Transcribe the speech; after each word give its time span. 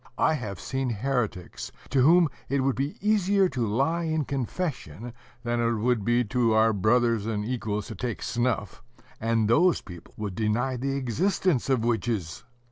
I 0.17 0.33
have 0.33 0.59
seen 0.59 0.89
heretics, 0.89 1.71
to 1.91 2.01
whom 2.01 2.27
it 2.49 2.61
would 2.61 2.75
be 2.75 2.97
easier 3.07 3.47
to 3.49 3.67
lie 3.67 4.05
in 4.05 4.25
confession 4.25 5.13
than 5.43 5.59
it 5.59 5.73
would 5.73 6.27
to 6.31 6.53
our 6.53 6.73
brothers 6.73 7.27
and 7.27 7.45
equals 7.45 7.85
to 7.89 7.93
take 7.95 8.23
snuff, 8.23 8.81
and 9.19 9.47
those 9.47 9.81
people 9.81 10.15
would 10.17 10.33
deny 10.33 10.75
the 10.75 10.95
existence 10.95 11.69
of 11.69 11.85
witches! 11.85 12.43